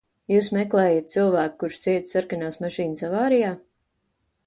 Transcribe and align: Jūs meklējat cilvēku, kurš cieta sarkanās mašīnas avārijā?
Jūs 0.35 0.47
meklējat 0.55 1.11
cilvēku, 1.15 1.55
kurš 1.65 1.79
cieta 1.85 2.13
sarkanās 2.15 2.61
mašīnas 2.67 3.09
avārijā? 3.11 3.57